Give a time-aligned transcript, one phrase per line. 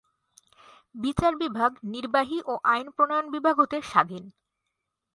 [0.95, 4.23] বিচার ভাগ নির্বাহী ও আইন প্রণয়ন বিভাগ হতে স্বাধীন।